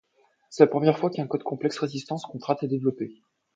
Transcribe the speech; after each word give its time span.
C’est 0.49 0.63
la 0.63 0.67
première 0.71 0.97
fois 0.97 1.11
qu’un 1.11 1.27
code 1.27 1.43
complexe 1.43 1.77
résistance– 1.77 2.25
contrainte 2.25 2.63
est 2.63 2.67
développé. 2.67 3.21